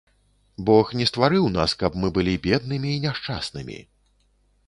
Бог 0.69 0.93
не 1.01 1.05
стварыў 1.09 1.49
нас, 1.57 1.75
каб 1.83 1.99
мы 2.05 2.11
былі 2.17 2.33
беднымі 2.47 2.89
і 2.93 3.03
няшчаснымі. 3.05 3.77